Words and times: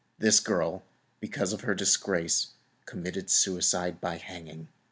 This 0.17 0.39
girl, 0.39 0.81
because 1.19 1.53
of 1.53 1.61
her 1.61 1.75
disgrace, 1.75 2.53
committed 2.87 3.29
suicide 3.29 4.01
by 4.01 4.17
hanging. 4.17 4.67